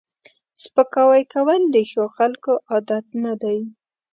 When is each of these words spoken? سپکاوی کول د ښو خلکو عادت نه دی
سپکاوی 0.63 1.23
کول 1.33 1.61
د 1.73 1.77
ښو 1.89 2.03
خلکو 2.17 2.53
عادت 2.71 3.05
نه 3.23 3.33
دی 3.41 3.59